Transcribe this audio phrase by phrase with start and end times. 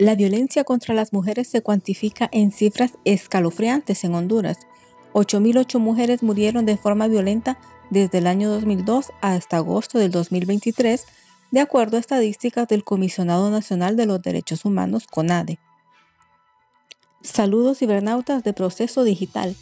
[0.00, 4.56] La violencia contra las mujeres se cuantifica en cifras escalofriantes en Honduras.
[5.12, 7.58] 8.008 mujeres murieron de forma violenta
[7.90, 11.04] desde el año 2002 hasta agosto del 2023,
[11.50, 15.58] de acuerdo a estadísticas del Comisionado Nacional de los Derechos Humanos, CONADE.
[17.22, 19.54] Saludos cibernautas de Proceso Digital.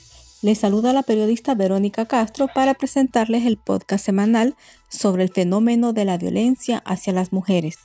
[0.43, 4.55] Les saluda la periodista Verónica Castro para presentarles el podcast semanal
[4.89, 7.79] sobre el fenómeno de la violencia hacia las mujeres.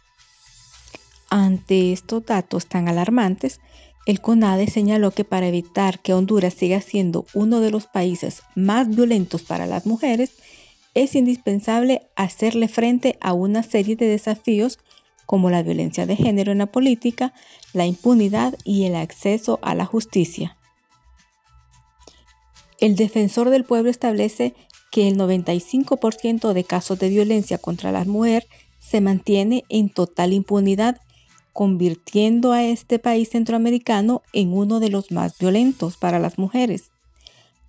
[1.31, 3.61] Ante estos datos tan alarmantes,
[4.05, 8.87] el CONADE señaló que para evitar que Honduras siga siendo uno de los países más
[8.89, 10.33] violentos para las mujeres,
[10.93, 14.77] es indispensable hacerle frente a una serie de desafíos
[15.25, 17.33] como la violencia de género en la política,
[17.73, 20.57] la impunidad y el acceso a la justicia.
[22.79, 24.53] El defensor del pueblo establece
[24.91, 28.45] que el 95% de casos de violencia contra la mujer
[28.79, 30.99] se mantiene en total impunidad
[31.53, 36.91] convirtiendo a este país centroamericano en uno de los más violentos para las mujeres.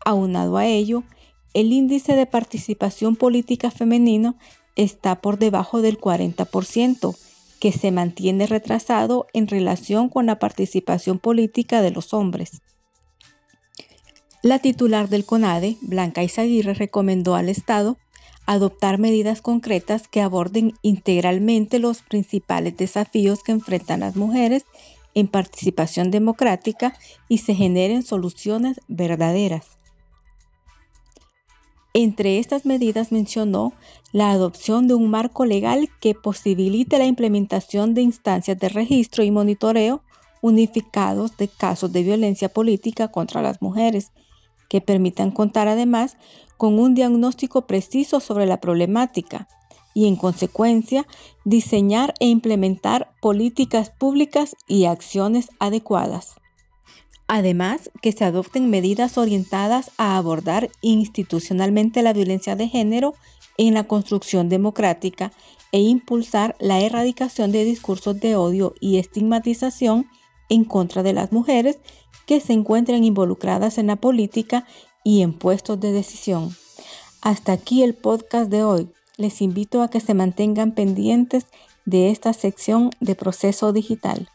[0.04, 1.04] Aunado a ello,
[1.52, 4.36] el índice de participación política femenino
[4.74, 7.16] está por debajo del 40%,
[7.64, 12.60] que se mantiene retrasado en relación con la participación política de los hombres.
[14.42, 17.96] La titular del CONADE, Blanca Izaguirre, recomendó al Estado
[18.44, 24.66] adoptar medidas concretas que aborden integralmente los principales desafíos que enfrentan las mujeres
[25.14, 26.92] en participación democrática
[27.30, 29.78] y se generen soluciones verdaderas.
[31.96, 33.72] Entre estas medidas mencionó
[34.10, 39.30] la adopción de un marco legal que posibilite la implementación de instancias de registro y
[39.30, 40.02] monitoreo
[40.40, 44.10] unificados de casos de violencia política contra las mujeres,
[44.68, 46.16] que permitan contar además
[46.56, 49.46] con un diagnóstico preciso sobre la problemática
[49.94, 51.06] y en consecuencia
[51.44, 56.34] diseñar e implementar políticas públicas y acciones adecuadas.
[57.26, 63.14] Además, que se adopten medidas orientadas a abordar institucionalmente la violencia de género
[63.56, 65.32] en la construcción democrática
[65.72, 70.08] e impulsar la erradicación de discursos de odio y estigmatización
[70.48, 71.78] en contra de las mujeres
[72.26, 74.66] que se encuentren involucradas en la política
[75.02, 76.54] y en puestos de decisión.
[77.22, 78.88] Hasta aquí el podcast de hoy.
[79.16, 81.46] Les invito a que se mantengan pendientes
[81.84, 84.28] de esta sección de proceso digital.